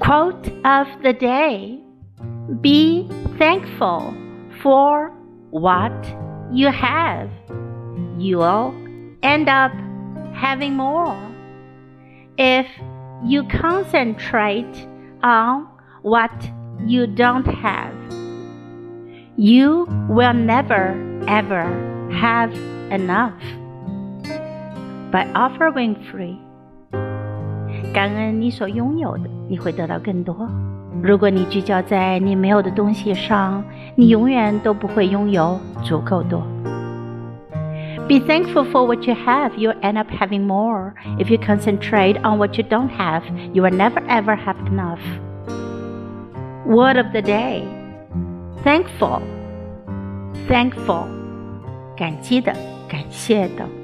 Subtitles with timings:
[0.00, 1.80] Quote of the day
[2.60, 4.14] Be thankful
[4.62, 5.12] for
[5.50, 5.92] what
[6.52, 7.30] you have.
[8.16, 8.74] You'll
[9.22, 9.72] end up
[10.34, 11.16] having more.
[12.38, 12.66] If
[13.24, 14.86] you concentrate
[15.22, 15.68] on
[16.02, 16.32] what
[16.86, 17.94] you don't have,
[19.36, 20.94] you will never
[21.26, 21.64] ever
[22.12, 22.52] have
[22.90, 23.40] enough.
[25.10, 26.38] By Oprah Winfrey，
[27.92, 29.37] 感恩你所拥有的。
[29.49, 30.35] 你会得到更多。
[31.01, 33.63] 如果你聚焦在你没有的东西上，
[33.95, 36.41] 你永远都不会拥有足够多。
[38.07, 40.93] Be thankful for what you have, you'll end up having more.
[41.17, 44.99] If you concentrate on what you don't have, you will never ever have enough.
[46.65, 47.63] Word of the day
[48.63, 49.21] Thankful.
[50.47, 51.05] Thankful.
[51.97, 52.53] 感激的，
[52.87, 53.76] 感谢的。